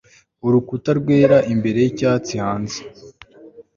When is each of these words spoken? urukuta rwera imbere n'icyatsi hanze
urukuta 0.45 0.89
rwera 0.99 1.37
imbere 1.53 1.79
n'icyatsi 1.83 2.33
hanze 2.43 2.79